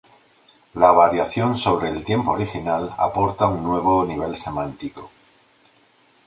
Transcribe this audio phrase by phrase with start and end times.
[0.73, 5.11] La variación sobre el tiempo original aporta un nuevo nivel semántico.